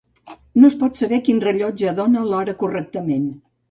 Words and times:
No 0.61 0.69
es 0.71 0.77
pot 0.85 0.97
saber 1.03 1.21
quin 1.29 1.43
rellotge 1.45 1.95
dóna 2.03 2.27
l'hora 2.33 2.61
correctament. 2.67 3.35